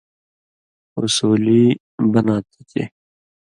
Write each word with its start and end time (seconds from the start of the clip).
اصولی 1.01 1.63
بناں 2.11 2.41
تھہ 2.49 2.61
چے 2.71 2.83